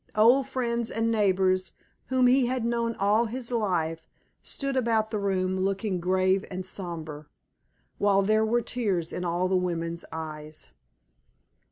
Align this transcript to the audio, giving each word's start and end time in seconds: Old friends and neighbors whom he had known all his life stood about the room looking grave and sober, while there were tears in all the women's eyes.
Old 0.15 0.47
friends 0.47 0.89
and 0.89 1.11
neighbors 1.11 1.73
whom 2.07 2.25
he 2.25 2.47
had 2.47 2.65
known 2.65 2.95
all 2.95 3.25
his 3.25 3.51
life 3.51 4.01
stood 4.41 4.75
about 4.75 5.11
the 5.11 5.19
room 5.19 5.59
looking 5.59 5.99
grave 5.99 6.43
and 6.49 6.65
sober, 6.65 7.29
while 7.99 8.23
there 8.23 8.43
were 8.43 8.63
tears 8.63 9.13
in 9.13 9.23
all 9.23 9.47
the 9.47 9.55
women's 9.55 10.03
eyes. 10.11 10.71